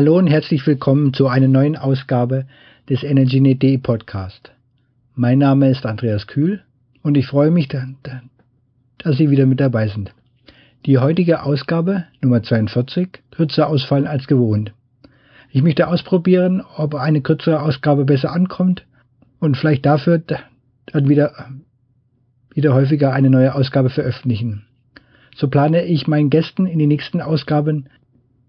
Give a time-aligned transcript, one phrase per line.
[0.00, 2.46] Hallo und herzlich willkommen zu einer neuen Ausgabe
[2.88, 4.50] des EnergyNet.de Podcast.
[5.14, 6.62] Mein Name ist Andreas Kühl
[7.02, 10.14] und ich freue mich, dass Sie wieder mit dabei sind.
[10.86, 14.72] Die heutige Ausgabe, Nummer 42, kürzer ausfallen als gewohnt.
[15.50, 18.86] Ich möchte ausprobieren, ob eine kürzere Ausgabe besser ankommt
[19.38, 21.50] und vielleicht dafür dann wieder,
[22.54, 24.64] wieder häufiger eine neue Ausgabe veröffentlichen.
[25.36, 27.90] So plane ich meinen Gästen in den nächsten Ausgaben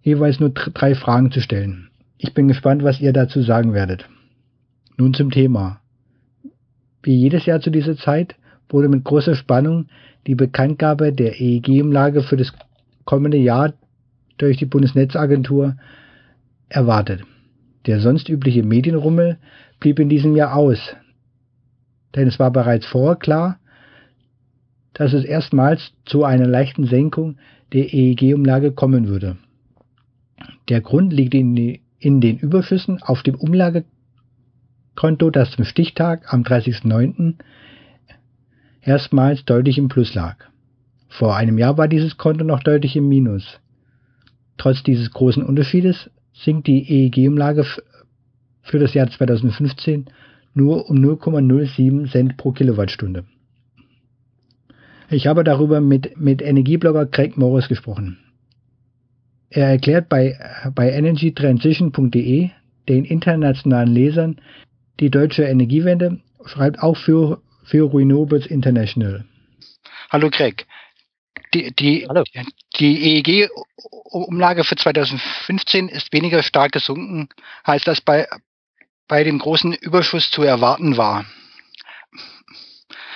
[0.01, 1.89] jeweils nur drei Fragen zu stellen.
[2.17, 4.07] Ich bin gespannt, was ihr dazu sagen werdet.
[4.97, 5.81] Nun zum Thema.
[7.03, 8.35] Wie jedes Jahr zu dieser Zeit
[8.69, 9.87] wurde mit großer Spannung
[10.27, 12.53] die Bekanntgabe der EEG-Umlage für das
[13.05, 13.73] kommende Jahr
[14.37, 15.77] durch die Bundesnetzagentur
[16.69, 17.23] erwartet.
[17.87, 19.37] Der sonst übliche Medienrummel
[19.79, 20.95] blieb in diesem Jahr aus,
[22.15, 23.59] denn es war bereits vorher klar,
[24.93, 27.37] dass es erstmals zu einer leichten Senkung
[27.73, 29.37] der EEG-Umlage kommen würde.
[30.71, 37.33] Der Grund liegt in, in den Überschüssen auf dem Umlagekonto, das zum Stichtag am 30.09.
[38.81, 40.37] erstmals deutlich im Plus lag.
[41.09, 43.59] Vor einem Jahr war dieses Konto noch deutlich im Minus.
[44.57, 47.65] Trotz dieses großen Unterschiedes sinkt die EEG-Umlage
[48.61, 50.05] für das Jahr 2015
[50.53, 53.25] nur um 0,07 Cent pro Kilowattstunde.
[55.09, 58.19] Ich habe darüber mit, mit Energieblogger Craig Morris gesprochen.
[59.53, 60.39] Er erklärt bei,
[60.73, 62.51] bei energytransition.de
[62.87, 64.41] den internationalen Lesern
[65.01, 69.25] die deutsche Energiewende, schreibt auch für, für Renewables International.
[70.09, 70.65] Hallo Craig.
[71.53, 72.23] Die, die, Hallo.
[72.79, 77.27] die EEG-Umlage für 2015 ist weniger stark gesunken,
[77.63, 78.27] als das bei,
[79.09, 81.25] bei dem großen Überschuss zu erwarten war.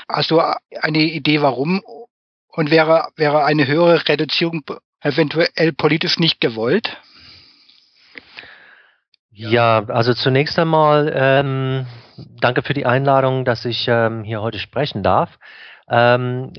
[0.09, 1.81] Hast du eine Idee, warum?
[2.47, 4.63] Und wäre, wäre eine höhere Reduzierung
[5.05, 6.97] eventuell politisch nicht gewollt?
[9.31, 11.85] Ja, also zunächst einmal ähm,
[12.39, 15.37] danke für die Einladung, dass ich ähm, hier heute sprechen darf.
[15.89, 16.53] Ähm,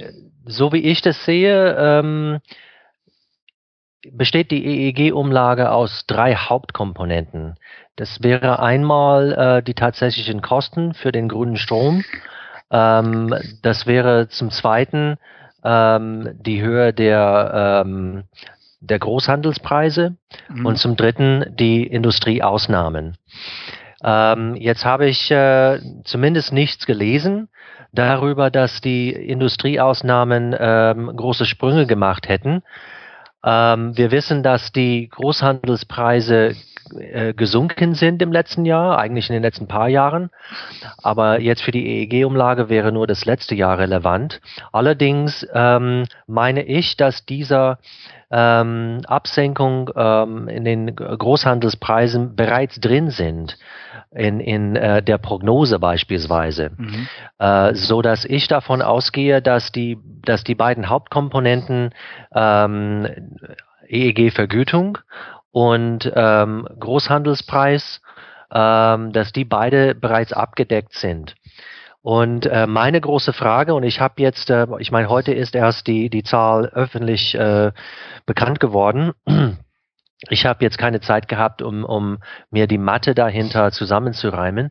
[0.44, 2.38] so wie ich das sehe, ähm,
[4.12, 7.56] besteht die EEG-Umlage aus drei Hauptkomponenten.
[7.96, 12.04] Das wäre einmal äh, die tatsächlichen Kosten für den grünen Strom.
[12.70, 15.16] Ähm, das wäre zum Zweiten
[15.66, 18.24] ähm, die Höhe der, ähm,
[18.80, 20.16] der Großhandelspreise
[20.48, 20.66] mhm.
[20.66, 23.16] und zum Dritten die Industrieausnahmen.
[24.04, 27.48] Ähm, jetzt habe ich äh, zumindest nichts gelesen
[27.92, 32.62] darüber, dass die Industrieausnahmen ähm, große Sprünge gemacht hätten.
[33.44, 36.54] Ähm, wir wissen, dass die Großhandelspreise
[36.98, 40.30] äh, gesunken sind im letzten Jahr, eigentlich in den letzten paar Jahren.
[41.02, 44.40] Aber jetzt für die EEG-Umlage wäre nur das letzte Jahr relevant.
[44.72, 47.78] Allerdings ähm, meine ich, dass dieser
[48.30, 53.56] ähm, Absenkung ähm, in den Großhandelspreisen bereits drin sind
[54.14, 57.08] in, in äh, der Prognose beispielsweise, mhm.
[57.38, 61.90] äh, so dass ich davon ausgehe, dass die, dass die beiden Hauptkomponenten
[62.34, 63.06] ähm,
[63.88, 64.98] EEG-Vergütung
[65.52, 68.00] und ähm, Großhandelspreis,
[68.52, 71.34] ähm, dass die beide bereits abgedeckt sind.
[72.02, 75.88] Und äh, meine große Frage, und ich habe jetzt, äh, ich meine, heute ist erst
[75.88, 77.72] die, die Zahl öffentlich äh,
[78.26, 79.12] bekannt geworden.
[80.30, 82.18] Ich habe jetzt keine Zeit gehabt, um, um
[82.50, 84.70] mir die Mathe dahinter zusammenzureimen.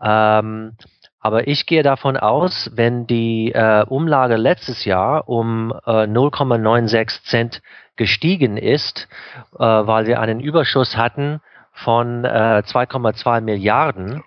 [0.00, 0.76] Ähm,
[1.20, 7.60] aber ich gehe davon aus, wenn die äh, Umlage letztes Jahr um äh, 0,96 Cent
[7.96, 9.08] gestiegen ist,
[9.54, 11.40] äh, weil wir einen Überschuss hatten
[11.72, 14.22] von äh, 2,2 Milliarden.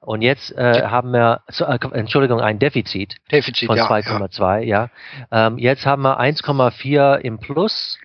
[0.00, 4.88] Und jetzt äh, haben wir, äh, Entschuldigung, ein Defizit, Defizit von 2,2, ja.
[5.30, 5.46] ja.
[5.46, 7.98] Ähm, jetzt haben wir 1,4 im Plus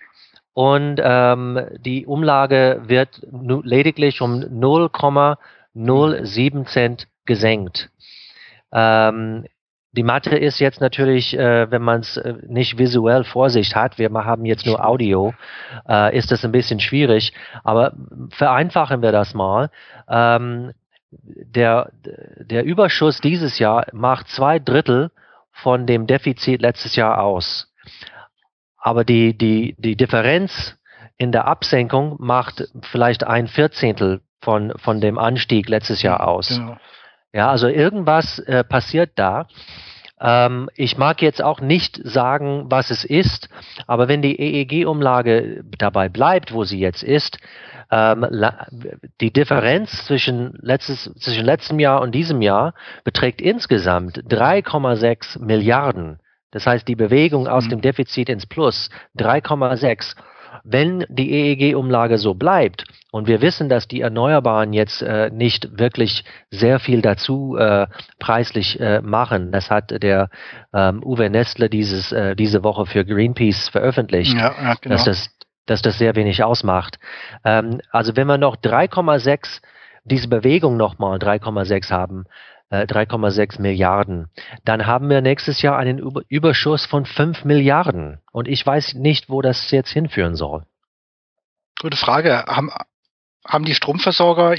[0.52, 7.88] und ähm, die Umlage wird lediglich um 0,07 Cent gesenkt.
[8.72, 9.46] Ähm,
[9.92, 13.98] die Mathe ist jetzt natürlich, äh, wenn man es äh, nicht visuell vor sich hat,
[13.98, 15.32] wir haben jetzt nur Audio,
[15.88, 17.32] äh, ist das ein bisschen schwierig.
[17.64, 17.94] Aber
[18.30, 19.70] vereinfachen wir das mal.
[20.08, 20.72] Ähm,
[21.10, 21.90] der,
[22.36, 25.10] der Überschuss dieses Jahr macht zwei Drittel
[25.52, 27.72] von dem Defizit letztes Jahr aus.
[28.76, 30.76] Aber die, die, die Differenz
[31.16, 36.48] in der Absenkung macht vielleicht ein Vierzehntel von, von dem Anstieg letztes Jahr aus.
[36.48, 36.76] Genau.
[37.32, 39.46] Ja, also irgendwas äh, passiert da.
[40.18, 43.48] Ähm, ich mag jetzt auch nicht sagen, was es ist,
[43.86, 47.38] aber wenn die EEG-Umlage dabei bleibt, wo sie jetzt ist,
[47.90, 48.26] ähm,
[49.20, 52.74] die Differenz zwischen, letztes, zwischen letztem Jahr und diesem Jahr
[53.04, 56.18] beträgt insgesamt 3,6 Milliarden.
[56.50, 57.70] Das heißt, die Bewegung aus mhm.
[57.70, 58.88] dem Defizit ins Plus
[59.18, 60.16] 3,6.
[60.64, 66.24] Wenn die EEG-Umlage so bleibt Und wir wissen, dass die Erneuerbaren jetzt äh, nicht wirklich
[66.50, 67.86] sehr viel dazu äh,
[68.18, 69.52] preislich äh, machen.
[69.52, 70.28] Das hat der
[70.74, 74.94] ähm, Uwe Nestle dieses, äh, diese Woche für Greenpeace veröffentlicht, ja, ja, genau.
[74.94, 75.30] dass, das,
[75.66, 76.98] dass das sehr wenig ausmacht.
[77.44, 79.62] Ähm, also wenn wir noch 3,6
[80.04, 82.24] diese Bewegung nochmal 3,6 haben,
[82.70, 84.28] 3,6 äh, Milliarden.
[84.64, 85.98] Dann haben wir nächstes Jahr einen
[86.28, 88.18] Überschuss von 5 Milliarden.
[88.32, 90.66] Und ich weiß nicht, wo das jetzt hinführen soll.
[91.80, 92.44] Gute Frage.
[92.46, 92.70] Haben,
[93.46, 94.56] haben die Stromversorger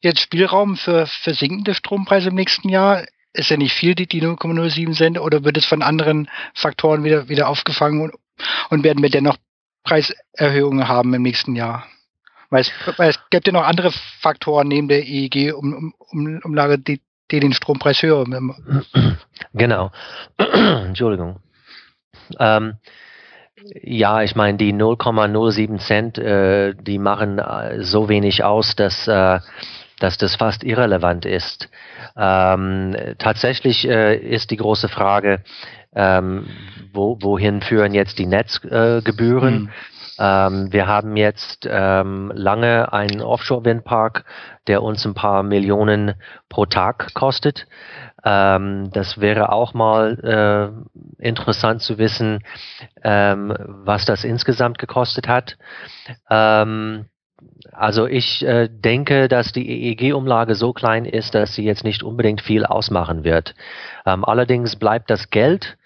[0.00, 3.04] jetzt Spielraum für, für sinkende Strompreise im nächsten Jahr?
[3.32, 7.28] Ist ja nicht viel, die, die 0,07 Cent, oder wird es von anderen Faktoren wieder,
[7.28, 8.14] wieder aufgefangen und,
[8.70, 9.36] und werden wir dennoch
[9.84, 11.86] Preiserhöhungen haben im nächsten Jahr?
[12.50, 17.40] Weil es, weil es gibt ja noch andere Faktoren neben der EEG-Umlage, um, die, die
[17.40, 18.54] den Strompreis hören.
[19.54, 19.90] Genau.
[20.38, 21.40] Entschuldigung.
[22.38, 22.74] Ähm,
[23.82, 29.40] ja, ich meine, die 0,07 Cent, äh, die machen äh, so wenig aus, dass, äh,
[29.98, 31.68] dass das fast irrelevant ist.
[32.16, 35.42] Ähm, tatsächlich äh, ist die große Frage,
[35.94, 36.46] ähm,
[36.92, 39.54] wo, wohin führen jetzt die Netzgebühren?
[39.54, 39.70] Hm.
[40.18, 44.24] Ähm, wir haben jetzt ähm, lange einen Offshore-Windpark,
[44.66, 46.14] der uns ein paar Millionen
[46.48, 47.66] pro Tag kostet.
[48.24, 50.74] Ähm, das wäre auch mal
[51.20, 52.40] äh, interessant zu wissen,
[53.02, 55.56] ähm, was das insgesamt gekostet hat.
[56.28, 57.06] Ähm,
[57.72, 62.40] also ich äh, denke, dass die EEG-Umlage so klein ist, dass sie jetzt nicht unbedingt
[62.40, 63.54] viel ausmachen wird.
[64.04, 65.77] Ähm, allerdings bleibt das Geld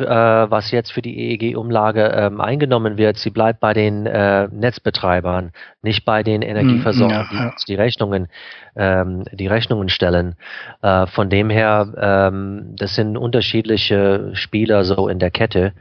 [0.00, 5.52] äh, was jetzt für die EEG-Umlage ähm, eingenommen wird, sie bleibt bei den äh, Netzbetreibern,
[5.82, 7.54] nicht bei den Energieversorgern, ja, ja.
[7.68, 8.28] die die Rechnungen,
[8.76, 10.36] ähm, die Rechnungen stellen.
[10.82, 15.72] Äh, von dem her, ähm, das sind unterschiedliche Spieler so in der Kette.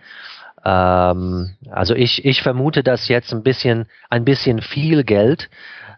[0.65, 5.49] Ähm, also ich, ich vermute, dass jetzt ein bisschen, ein bisschen viel Geld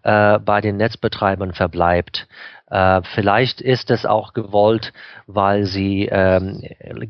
[0.03, 2.27] äh, bei den Netzbetreibern verbleibt.
[2.69, 4.91] Äh, vielleicht ist es auch gewollt,
[5.27, 6.63] weil sie ähm,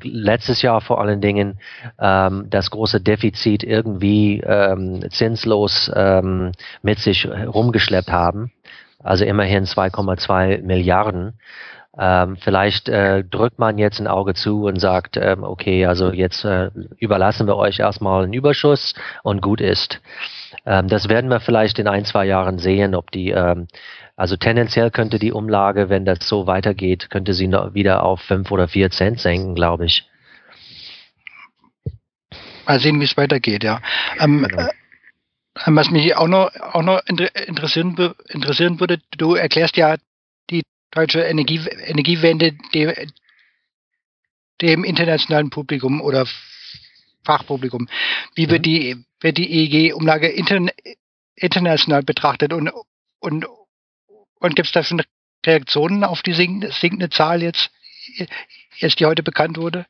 [0.03, 1.59] letztes Jahr vor allen Dingen
[1.99, 8.51] ähm, das große Defizit irgendwie ähm, zinslos ähm, mit sich rumgeschleppt haben.
[8.99, 11.39] Also immerhin 2,2 Milliarden.
[11.97, 16.43] Ähm, vielleicht äh, drückt man jetzt ein Auge zu und sagt, ähm, okay, also jetzt
[16.43, 20.01] äh, überlassen wir euch erstmal einen Überschuss und gut ist.
[20.65, 23.67] Ähm, das werden wir vielleicht in ein, zwei Jahren sehen, ob die ähm,
[24.15, 28.49] also tendenziell könnte die Umlage, wenn das so weitergeht, könnte sie noch wieder auf fünf
[28.49, 30.07] oder vier Cent senken, glaube ich.
[32.65, 33.81] Mal sehen, wie es weitergeht, ja.
[34.19, 34.63] Ähm, genau.
[34.63, 34.71] äh,
[35.67, 37.95] was mich auch noch, auch noch interessieren,
[38.29, 39.97] interessieren würde, du erklärst ja
[40.49, 42.93] die deutsche Energie, Energiewende dem,
[44.61, 46.25] dem internationalen Publikum oder
[47.25, 47.87] Fachpublikum.
[48.35, 48.63] Wie wird mhm.
[48.63, 50.69] die, wird die EEG-Umlage intern,
[51.35, 52.71] international betrachtet und,
[53.19, 53.45] und,
[54.39, 55.01] und gibt es da schon
[55.45, 57.71] Reaktionen auf die sinkende Zahl jetzt,
[58.77, 59.87] jetzt die heute bekannt wurde?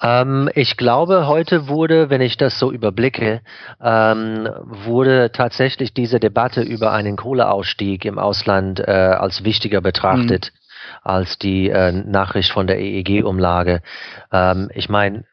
[0.00, 3.40] Ähm, ich glaube, heute wurde, wenn ich das so überblicke,
[3.80, 10.52] ähm, wurde tatsächlich diese Debatte über einen Kohleausstieg im Ausland äh, als wichtiger betrachtet.
[10.52, 10.61] Mhm
[11.02, 13.82] als die äh, Nachricht von der EEG-Umlage.
[14.32, 15.24] Ähm, ich meine,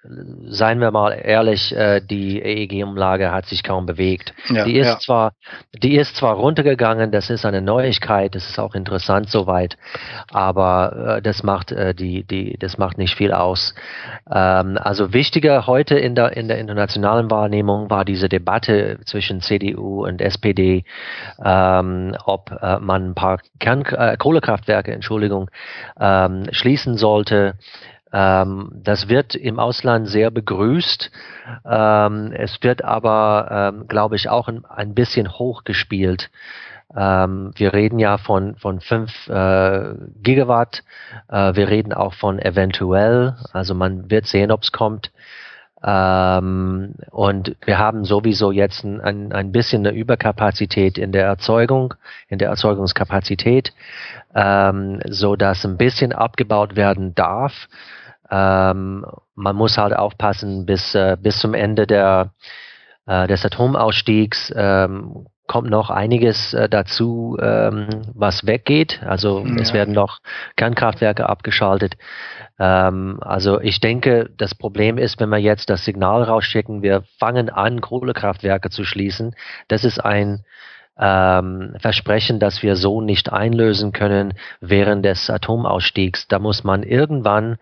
[0.48, 4.34] seien wir mal ehrlich, äh, die EEG-Umlage hat sich kaum bewegt.
[4.50, 5.00] Ja, die ist ja.
[5.00, 5.34] zwar,
[5.74, 9.78] die ist zwar runtergegangen, das ist eine Neuigkeit, das ist auch interessant soweit,
[10.32, 13.74] aber äh, das macht äh, die, die, das macht nicht viel aus.
[14.32, 20.06] Ähm, also wichtiger heute in der in der internationalen Wahrnehmung war diese Debatte zwischen CDU
[20.06, 20.84] und SPD,
[21.44, 25.49] ähm, ob äh, man ein paar Kern, äh, Kohlekraftwerke, Entschuldigung,
[26.00, 27.56] ähm, schließen sollte.
[28.12, 31.12] Ähm, das wird im Ausland sehr begrüßt.
[31.66, 36.32] Ähm, es wird aber, ähm, glaube ich, auch ein, ein bisschen hochgespielt.
[36.96, 40.84] Ähm, wir reden ja von, von 5 äh, Gigawatt.
[41.28, 43.36] Äh, wir reden auch von eventuell.
[43.54, 45.12] Also man wird sehen, ob es kommt.
[45.82, 51.94] Ähm, und wir haben sowieso jetzt ein, ein, ein bisschen eine Überkapazität in der Erzeugung,
[52.28, 53.72] in der Erzeugungskapazität,
[54.36, 57.68] ähm, so dass ein bisschen abgebaut werden darf.
[58.30, 59.06] Ähm,
[59.36, 62.34] man muss halt aufpassen, bis, äh, bis zum Ende der,
[63.08, 69.02] äh, des Atomausstiegs ähm, kommt noch einiges äh, dazu, ähm, was weggeht.
[69.04, 69.56] Also ja.
[69.60, 70.20] es werden noch
[70.56, 71.98] Kernkraftwerke abgeschaltet.
[72.60, 77.50] Ähm, also ich denke, das Problem ist, wenn wir jetzt das Signal rausschicken, wir fangen
[77.50, 79.36] an, Kohlekraftwerke zu schließen.
[79.68, 80.46] Das ist ein
[81.00, 86.28] ähm, Versprechen, das wir so nicht einlösen können während des Atomausstiegs.
[86.28, 87.58] Da muss man irgendwann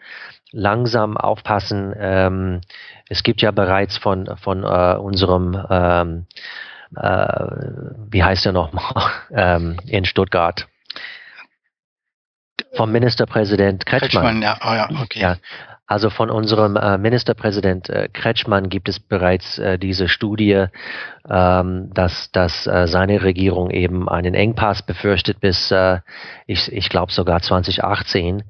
[0.51, 1.93] langsam aufpassen.
[1.97, 2.61] Ähm,
[3.09, 6.25] es gibt ja bereits von, von äh, unserem ähm,
[6.95, 7.27] äh,
[8.09, 10.67] wie heißt er nochmal, ähm, in Stuttgart.
[12.73, 14.41] Vom Ministerpräsident Kretschmann.
[14.41, 15.19] Kretschmann ja, oh ja, okay.
[15.19, 15.35] Ja,
[15.87, 20.65] also von unserem äh, Ministerpräsident äh, Kretschmann gibt es bereits äh, diese Studie,
[21.29, 25.99] ähm, dass, dass äh, seine Regierung eben einen Engpass befürchtet bis, äh,
[26.45, 28.43] ich, ich glaube sogar 2018.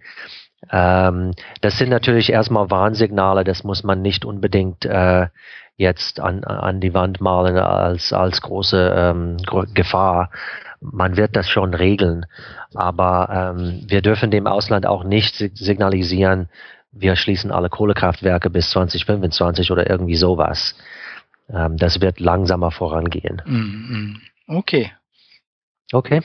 [0.72, 5.28] Ähm, das sind natürlich erstmal Warnsignale, das muss man nicht unbedingt äh,
[5.76, 9.38] jetzt an, an die Wand malen als, als große ähm,
[9.76, 10.32] Gefahr.
[10.82, 12.26] Man wird das schon regeln,
[12.74, 16.50] aber ähm, wir dürfen dem Ausland auch nicht signalisieren,
[17.00, 20.76] wir schließen alle Kohlekraftwerke bis 2025 oder irgendwie sowas.
[21.50, 23.42] Ähm, das wird langsamer vorangehen.
[23.46, 24.22] Mm, mm.
[24.48, 24.92] Okay.
[25.92, 26.22] Okay.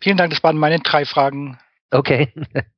[0.00, 1.58] Vielen Dank, das waren meine drei Fragen.
[1.90, 2.32] Okay.